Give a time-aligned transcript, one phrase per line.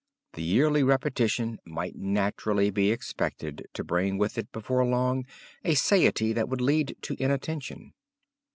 [0.33, 5.27] The yearly repetition might naturally be expected to bring with it before long
[5.63, 7.93] a satiety that would lead to inattention.